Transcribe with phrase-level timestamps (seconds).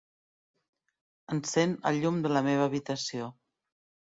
[1.35, 3.29] Encén el llum de la meva habitació.